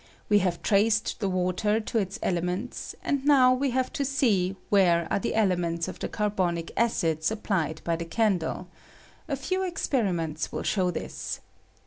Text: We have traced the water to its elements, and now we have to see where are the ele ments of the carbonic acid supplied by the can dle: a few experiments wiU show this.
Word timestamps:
We 0.29 0.39
have 0.39 0.63
traced 0.63 1.19
the 1.19 1.29
water 1.29 1.79
to 1.79 1.97
its 1.99 2.17
elements, 2.23 2.95
and 3.03 3.23
now 3.23 3.53
we 3.53 3.69
have 3.69 3.93
to 3.93 4.03
see 4.03 4.55
where 4.69 5.07
are 5.13 5.19
the 5.19 5.35
ele 5.35 5.55
ments 5.55 5.87
of 5.87 5.99
the 5.99 6.09
carbonic 6.09 6.71
acid 6.75 7.23
supplied 7.23 7.81
by 7.83 7.97
the 7.97 8.05
can 8.05 8.39
dle: 8.39 8.67
a 9.27 9.35
few 9.35 9.61
experiments 9.61 10.47
wiU 10.47 10.65
show 10.65 10.89
this. 10.89 11.39